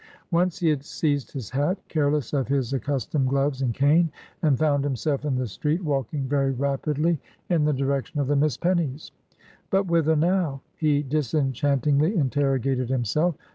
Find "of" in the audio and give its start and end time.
2.33-2.47, 8.19-8.25